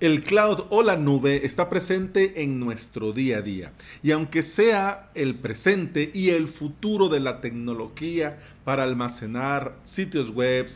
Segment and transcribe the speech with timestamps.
[0.00, 3.72] El cloud o la nube está presente en nuestro día a día
[4.02, 10.70] y aunque sea el presente y el futuro de la tecnología para almacenar sitios web,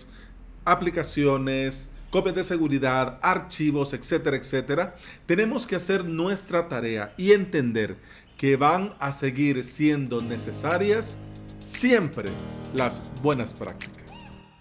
[0.67, 7.97] aplicaciones, copias de seguridad, archivos, etcétera, etcétera, tenemos que hacer nuestra tarea y entender
[8.37, 11.17] que van a seguir siendo necesarias
[11.61, 12.29] siempre
[12.75, 14.04] las buenas prácticas.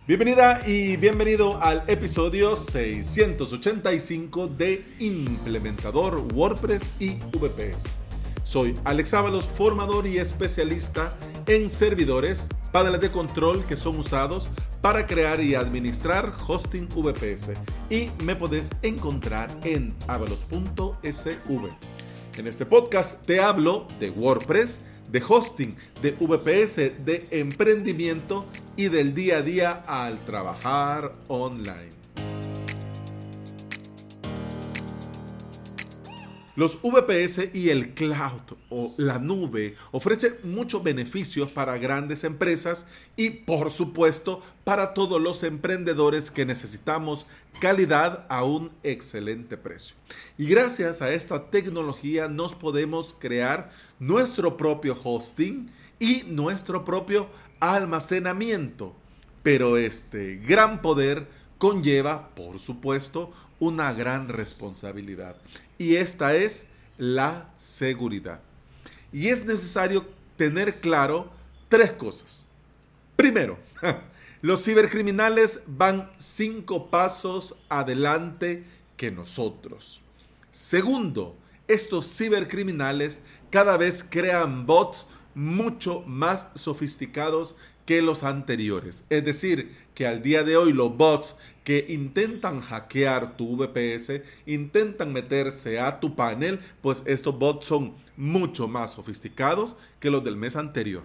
[0.06, 7.84] Bienvenida y bienvenido al episodio 685 de Implementador WordPress y VPS.
[8.44, 11.16] Soy Alex Ábalos, formador y especialista
[11.48, 14.50] en servidores, paneles de control que son usados
[14.82, 17.52] para crear y administrar hosting VPS
[17.90, 21.70] y me podés encontrar en avalos.sv.
[22.38, 28.46] En este podcast te hablo de WordPress, de hosting, de VPS, de emprendimiento
[28.76, 32.04] y del día a día al trabajar online.
[36.56, 43.32] Los VPS y el cloud o la nube ofrecen muchos beneficios para grandes empresas y
[43.32, 47.26] por supuesto para todos los emprendedores que necesitamos
[47.60, 49.96] calidad a un excelente precio.
[50.38, 57.28] Y gracias a esta tecnología nos podemos crear nuestro propio hosting y nuestro propio
[57.64, 58.94] almacenamiento.
[59.42, 65.38] Pero este gran poder conlleva, por supuesto, una gran responsabilidad.
[65.78, 68.42] Y esta es la seguridad.
[69.14, 70.06] Y es necesario
[70.36, 71.32] tener claro
[71.70, 72.46] tres cosas.
[73.16, 73.58] Primero,
[74.42, 78.66] los cibercriminales van cinco pasos adelante
[78.98, 80.02] que nosotros.
[80.52, 89.04] Segundo, estos cibercriminales cada vez crean bots mucho más sofisticados que los anteriores.
[89.10, 95.14] Es decir, que al día de hoy los bots que intentan hackear tu VPS, intentan
[95.14, 100.56] meterse a tu panel, pues estos bots son mucho más sofisticados que los del mes
[100.56, 101.04] anterior.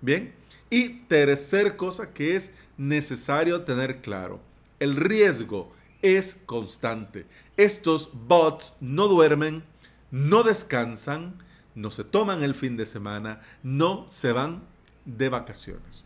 [0.00, 0.32] Bien.
[0.70, 4.40] Y tercer cosa que es necesario tener claro,
[4.80, 5.72] el riesgo
[6.02, 7.26] es constante.
[7.56, 9.62] Estos bots no duermen,
[10.10, 11.42] no descansan,
[11.74, 14.62] no se toman el fin de semana, no se van
[15.04, 16.04] de vacaciones.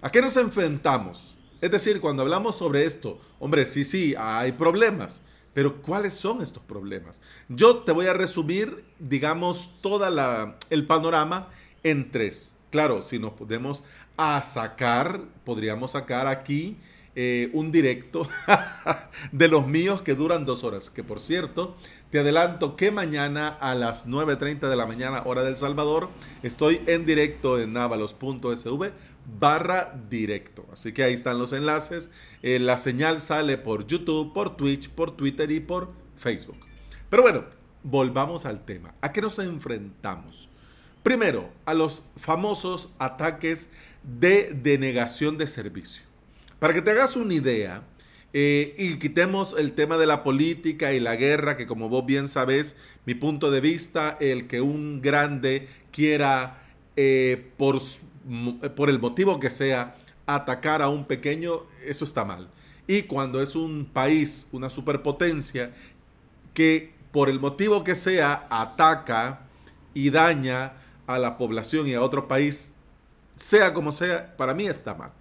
[0.00, 1.36] ¿A qué nos enfrentamos?
[1.60, 5.22] Es decir, cuando hablamos sobre esto, hombre, sí, sí, hay problemas,
[5.54, 7.20] pero ¿cuáles son estos problemas?
[7.48, 10.06] Yo te voy a resumir, digamos, todo
[10.70, 11.48] el panorama
[11.82, 12.52] en tres.
[12.70, 13.82] Claro, si nos podemos
[14.16, 16.76] a sacar, podríamos sacar aquí
[17.16, 18.28] eh, un directo
[19.32, 21.76] de los míos que duran dos horas, que por cierto,
[22.10, 26.10] te adelanto que mañana a las 9.30 de la mañana, hora del Salvador,
[26.42, 28.92] estoy en directo en navalos.sv
[29.26, 30.66] barra directo.
[30.72, 32.10] Así que ahí están los enlaces.
[32.42, 36.58] Eh, la señal sale por YouTube, por Twitch, por Twitter y por Facebook.
[37.10, 37.44] Pero bueno,
[37.82, 38.94] volvamos al tema.
[39.00, 40.48] ¿A qué nos enfrentamos?
[41.02, 43.68] Primero, a los famosos ataques
[44.02, 46.03] de denegación de servicio.
[46.64, 47.82] Para que te hagas una idea,
[48.32, 52.26] eh, y quitemos el tema de la política y la guerra, que como vos bien
[52.26, 56.62] sabés, mi punto de vista, el que un grande quiera,
[56.96, 57.82] eh, por,
[58.74, 62.48] por el motivo que sea, atacar a un pequeño, eso está mal.
[62.86, 65.74] Y cuando es un país, una superpotencia,
[66.54, 69.40] que por el motivo que sea, ataca
[69.92, 70.72] y daña
[71.06, 72.72] a la población y a otro país,
[73.36, 75.12] sea como sea, para mí está mal.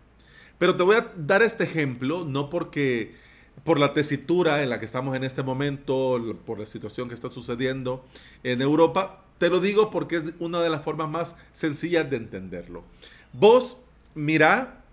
[0.58, 3.16] Pero te voy a dar este ejemplo, no porque
[3.64, 7.30] por la tesitura en la que estamos en este momento, por la situación que está
[7.30, 8.06] sucediendo
[8.44, 12.84] en Europa, te lo digo porque es una de las formas más sencillas de entenderlo.
[13.34, 13.78] Vos
[14.16, 14.84] mira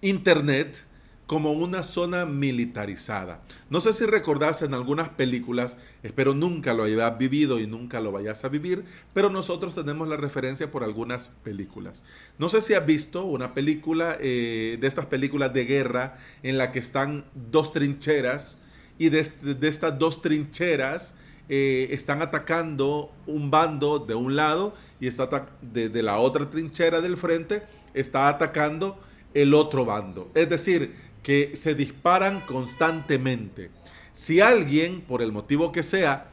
[0.00, 0.84] Internet
[1.32, 3.40] como una zona militarizada.
[3.70, 8.12] No sé si recordás en algunas películas, espero nunca lo hayas vivido y nunca lo
[8.12, 8.84] vayas a vivir,
[9.14, 12.04] pero nosotros tenemos la referencia por algunas películas.
[12.36, 16.70] No sé si has visto una película eh, de estas películas de guerra en la
[16.70, 18.58] que están dos trincheras
[18.98, 21.14] y de, estas dos trincheras
[21.48, 27.16] eh, están atacando un bando de un lado y está de la otra trinchera del
[27.16, 27.62] frente
[27.94, 29.00] está atacando
[29.34, 30.30] el otro bando.
[30.34, 33.70] Es decir, que se disparan constantemente.
[34.12, 36.30] Si alguien, por el motivo que sea,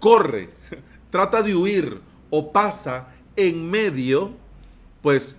[0.00, 0.50] corre,
[1.10, 2.00] trata de huir
[2.30, 4.32] o pasa en medio,
[5.02, 5.36] pues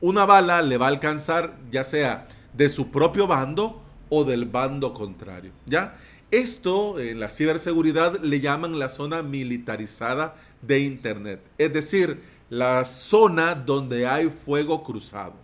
[0.00, 4.94] una bala le va a alcanzar ya sea de su propio bando o del bando
[4.94, 5.96] contrario, ¿ya?
[6.30, 13.54] Esto en la ciberseguridad le llaman la zona militarizada de Internet, es decir, la zona
[13.54, 15.34] donde hay fuego cruzado.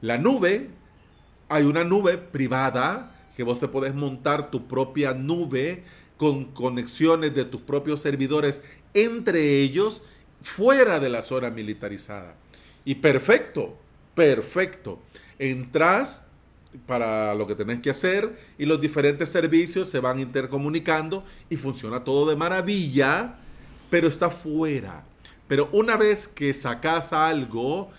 [0.00, 0.70] La nube
[1.54, 5.84] hay una nube privada que vos te podés montar tu propia nube
[6.16, 10.02] con conexiones de tus propios servidores entre ellos
[10.42, 12.34] fuera de la zona militarizada.
[12.84, 13.78] Y perfecto,
[14.16, 15.00] perfecto.
[15.38, 16.26] Entras
[16.88, 22.02] para lo que tenés que hacer y los diferentes servicios se van intercomunicando y funciona
[22.02, 23.36] todo de maravilla,
[23.90, 25.04] pero está fuera.
[25.46, 27.92] Pero una vez que sacas algo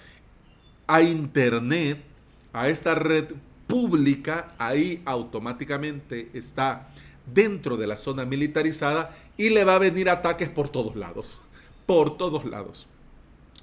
[0.87, 2.14] a internet,
[2.55, 3.25] a esta red
[3.67, 6.87] pública, ahí automáticamente está
[7.33, 11.41] dentro de la zona militarizada y le va a venir ataques por todos lados.
[11.85, 12.87] Por todos lados.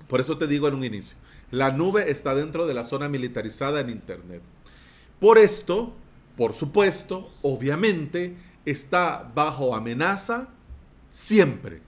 [0.08, 1.16] Por eso te digo en un inicio,
[1.50, 4.42] la nube está dentro de la zona militarizada en Internet.
[5.18, 5.94] Por esto,
[6.36, 8.36] por supuesto, obviamente,
[8.66, 10.48] está bajo amenaza
[11.08, 11.80] siempre.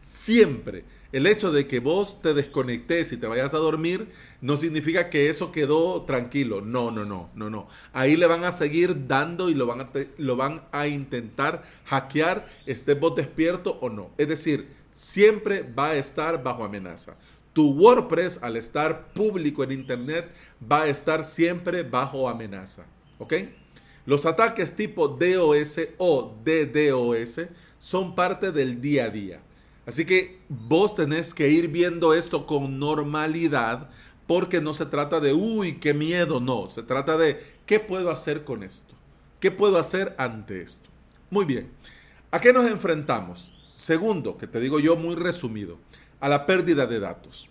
[0.00, 0.84] Siempre.
[1.14, 4.08] El hecho de que vos te desconectes y te vayas a dormir
[4.40, 6.60] no significa que eso quedó tranquilo.
[6.60, 7.68] No, no, no, no, no.
[7.92, 12.48] Ahí le van a seguir dando y lo van a, lo van a intentar hackear,
[12.66, 14.10] esté vos despierto o no.
[14.18, 17.14] Es decir, siempre va a estar bajo amenaza.
[17.52, 20.28] Tu WordPress, al estar público en Internet,
[20.60, 22.86] va a estar siempre bajo amenaza.
[23.20, 23.34] ¿Ok?
[24.04, 27.42] Los ataques tipo DOS o DDoS
[27.78, 29.40] son parte del día a día.
[29.86, 33.90] Así que vos tenés que ir viendo esto con normalidad
[34.26, 38.44] porque no se trata de, uy, qué miedo, no, se trata de, ¿qué puedo hacer
[38.44, 38.94] con esto?
[39.40, 40.88] ¿Qué puedo hacer ante esto?
[41.30, 41.70] Muy bien,
[42.30, 43.52] ¿a qué nos enfrentamos?
[43.76, 45.78] Segundo, que te digo yo muy resumido,
[46.20, 47.50] a la pérdida de datos.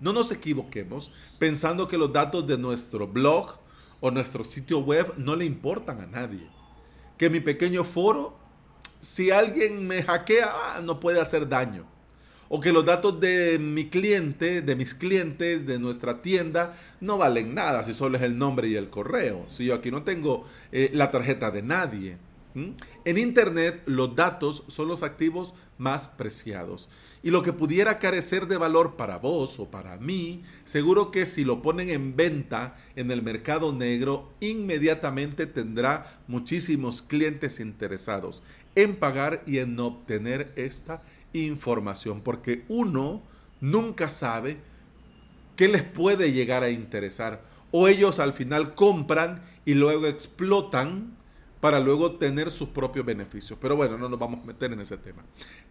[0.00, 3.58] No nos equivoquemos pensando que los datos de nuestro blog
[4.00, 6.46] o nuestro sitio web no le importan a nadie.
[7.16, 8.36] Que mi pequeño foro
[9.04, 11.84] si alguien me hackea, ah, no puede hacer daño.
[12.48, 17.54] O que los datos de mi cliente, de mis clientes, de nuestra tienda, no valen
[17.54, 19.44] nada si solo es el nombre y el correo.
[19.48, 22.16] Si yo aquí no tengo eh, la tarjeta de nadie.
[23.04, 26.88] En Internet los datos son los activos más preciados.
[27.22, 31.44] Y lo que pudiera carecer de valor para vos o para mí, seguro que si
[31.44, 38.42] lo ponen en venta en el mercado negro, inmediatamente tendrá muchísimos clientes interesados
[38.74, 42.20] en pagar y en obtener esta información.
[42.20, 43.22] Porque uno
[43.60, 44.58] nunca sabe
[45.56, 47.42] qué les puede llegar a interesar.
[47.70, 51.16] O ellos al final compran y luego explotan
[51.64, 53.58] para luego tener sus propios beneficios.
[53.58, 55.22] Pero bueno, no nos vamos a meter en ese tema.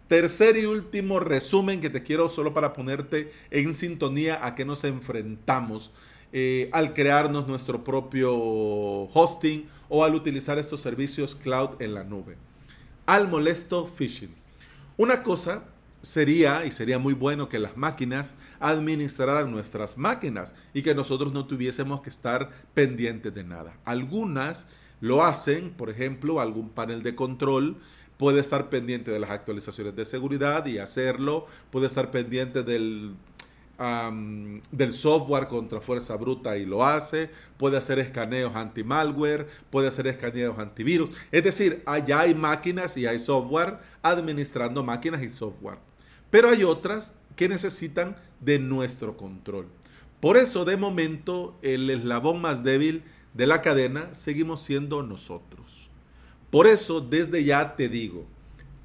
[0.08, 4.86] Tercer y último resumen que te quiero solo para ponerte en sintonía a qué nos
[4.86, 5.92] enfrentamos
[6.32, 12.38] eh, al crearnos nuestro propio hosting o al utilizar estos servicios cloud en la nube.
[13.06, 14.34] Al molesto phishing.
[14.98, 15.64] Una cosa
[16.02, 21.46] sería, y sería muy bueno que las máquinas administraran nuestras máquinas y que nosotros no
[21.46, 23.78] tuviésemos que estar pendientes de nada.
[23.86, 24.66] Algunas
[25.04, 27.76] lo hacen, por ejemplo, algún panel de control
[28.16, 33.14] puede estar pendiente de las actualizaciones de seguridad y hacerlo, puede estar pendiente del,
[34.72, 40.58] del software contra fuerza bruta y lo hace, puede hacer escaneos anti-malware, puede hacer escaneos
[40.58, 41.10] antivirus.
[41.34, 45.80] Es decir, allá hay máquinas y hay software administrando máquinas y software.
[46.30, 49.68] Pero hay otras que necesitan de nuestro control.
[50.22, 53.04] Por eso, de momento, el eslabón más débil
[53.34, 55.90] de la cadena seguimos siendo nosotros.
[56.52, 58.26] Por eso desde ya te digo,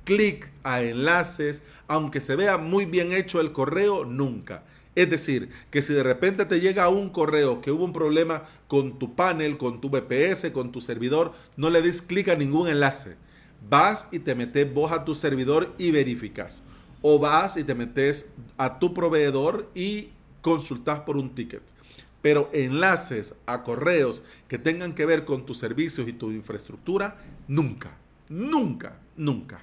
[0.04, 4.64] clic a enlaces, aunque se vea muy bien hecho el correo, nunca.
[4.94, 8.99] Es decir, que si de repente te llega un correo que hubo un problema con
[8.99, 13.16] tu panel, con tu VPS, con tu servidor, no le des clic a ningún enlace.
[13.68, 16.62] Vas y te metes vos a tu servidor y verificas.
[17.02, 20.08] O vas y te metes a tu proveedor y
[20.40, 21.62] consultas por un ticket
[22.22, 27.96] pero enlaces a correos que tengan que ver con tus servicios y tu infraestructura, nunca,
[28.28, 29.62] nunca, nunca.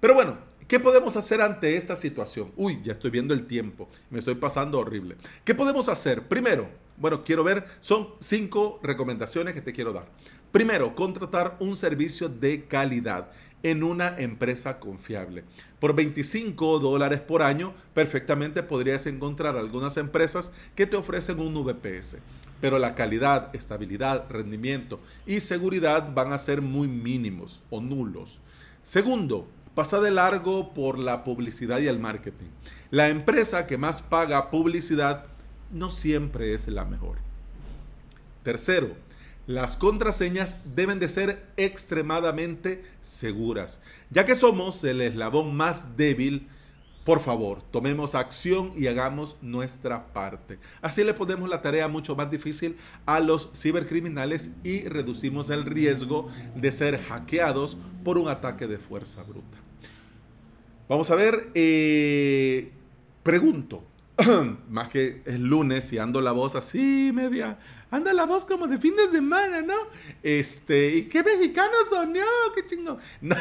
[0.00, 2.52] Pero bueno, ¿qué podemos hacer ante esta situación?
[2.56, 5.16] Uy, ya estoy viendo el tiempo, me estoy pasando horrible.
[5.44, 6.28] ¿Qué podemos hacer?
[6.28, 10.06] Primero, bueno, quiero ver, son cinco recomendaciones que te quiero dar.
[10.52, 13.30] Primero, contratar un servicio de calidad
[13.62, 15.44] en una empresa confiable.
[15.80, 22.18] Por 25 dólares por año, perfectamente podrías encontrar algunas empresas que te ofrecen un VPS.
[22.60, 28.40] Pero la calidad, estabilidad, rendimiento y seguridad van a ser muy mínimos o nulos.
[28.82, 32.48] Segundo, pasa de largo por la publicidad y el marketing.
[32.90, 35.26] La empresa que más paga publicidad
[35.70, 37.18] no siempre es la mejor.
[38.42, 38.96] Tercero,
[39.46, 46.48] las contraseñas deben de ser extremadamente seguras, ya que somos el eslabón más débil
[47.04, 50.58] Por favor, tomemos acción y hagamos nuestra parte.
[50.82, 52.76] Así le ponemos la tarea mucho más difícil
[53.06, 59.22] a los cibercriminales y reducimos el riesgo de ser hackeados por un ataque de fuerza
[59.22, 59.56] bruta.
[60.88, 62.72] Vamos a ver, eh,
[63.22, 63.84] pregunto,
[64.70, 67.58] más que el lunes y ando la voz así media
[67.90, 69.74] anda la voz como de fin de semana, ¿no?
[70.22, 72.12] Este, ¿y qué mexicanos son?
[72.12, 72.20] No,
[72.54, 72.98] qué chingo.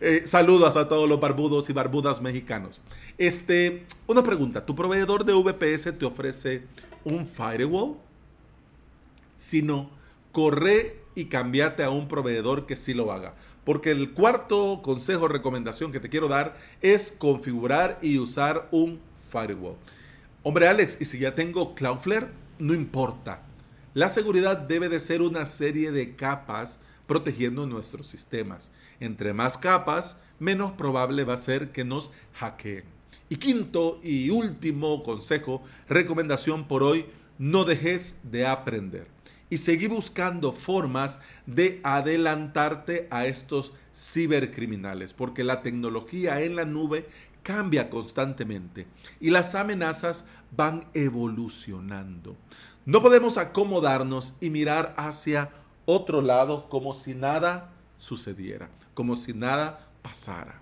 [0.00, 2.80] Eh, saludos a todos los barbudos y barbudas mexicanos.
[3.18, 6.62] Este, una pregunta, ¿tu proveedor de VPS te ofrece
[7.04, 7.96] un firewall?
[9.36, 9.90] Si no,
[10.32, 13.34] corre y cambiate a un proveedor que sí lo haga.
[13.64, 19.00] Porque el cuarto consejo recomendación que te quiero dar es configurar y usar un
[19.30, 19.76] firewall.
[20.42, 22.40] Hombre Alex, ¿y si ya tengo Cloudflare?
[22.60, 23.42] no importa.
[23.94, 28.70] La seguridad debe de ser una serie de capas protegiendo nuestros sistemas.
[29.00, 32.84] Entre más capas, menos probable va a ser que nos hackeen.
[33.28, 37.06] Y quinto y último consejo, recomendación por hoy,
[37.38, 39.08] no dejes de aprender.
[39.48, 47.08] Y seguí buscando formas de adelantarte a estos cibercriminales, porque la tecnología en la nube
[47.42, 48.86] cambia constantemente
[49.20, 52.36] y las amenazas van evolucionando.
[52.86, 55.50] No podemos acomodarnos y mirar hacia
[55.84, 60.60] otro lado como si nada sucediera, como si nada pasara.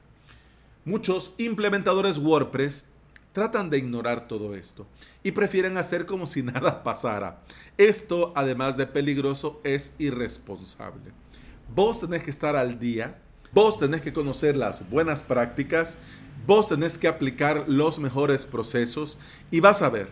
[0.85, 2.85] Muchos implementadores WordPress
[3.33, 4.87] tratan de ignorar todo esto
[5.23, 7.41] y prefieren hacer como si nada pasara.
[7.77, 11.13] Esto, además de peligroso, es irresponsable.
[11.75, 13.21] Vos tenés que estar al día,
[13.52, 15.97] vos tenés que conocer las buenas prácticas
[16.47, 19.19] Vos tenés que aplicar los mejores procesos
[19.50, 20.09] y vas a ver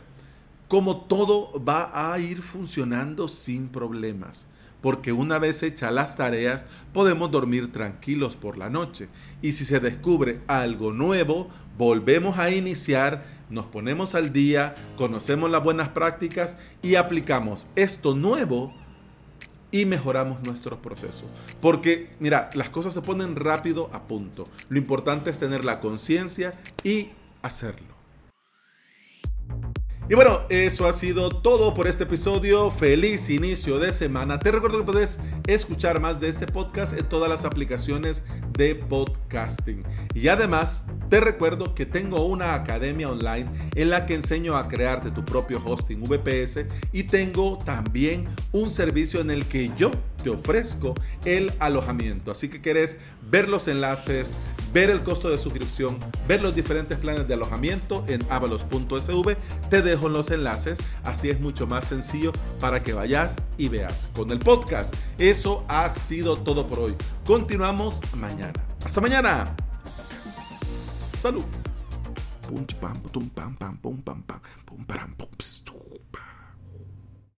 [0.69, 4.47] cómo todo va a ir funcionando sin problemas.
[4.83, 9.09] Porque una vez hechas las tareas, podemos dormir tranquilos por la noche.
[9.41, 15.65] Y si se descubre algo nuevo, volvemos a iniciar, nos ponemos al día, conocemos las
[15.65, 18.75] buenas prácticas y aplicamos esto nuevo
[19.71, 21.29] y mejoramos nuestros procesos.
[21.61, 24.45] Porque, mira, las cosas se ponen rápido a punto.
[24.69, 27.11] Lo importante es tener la conciencia y
[27.43, 27.97] hacerlo.
[30.09, 32.71] Y bueno, eso ha sido todo por este episodio.
[32.71, 34.39] Feliz inicio de semana.
[34.39, 35.19] Te recuerdo que puedes
[35.49, 38.23] escuchar más de este podcast en todas las aplicaciones
[38.57, 39.83] de podcasting.
[40.15, 45.11] Y además, te recuerdo que tengo una academia online en la que enseño a crearte
[45.11, 49.91] tu propio hosting VPS y tengo también un servicio en el que yo
[50.23, 50.95] te ofrezco
[51.25, 52.31] el alojamiento.
[52.31, 52.99] Así que quieres
[53.31, 54.33] ver los enlaces,
[54.73, 59.37] ver el costo de suscripción, ver los diferentes planes de alojamiento en avalos.sv,
[59.71, 60.79] te dejo los enlaces.
[61.05, 64.95] Así es mucho más sencillo para que vayas y veas con el podcast.
[65.19, 66.95] Eso ha sido todo por hoy.
[67.25, 68.53] Continuamos mañana.
[68.85, 69.55] Hasta mañana.
[69.87, 71.45] Salud.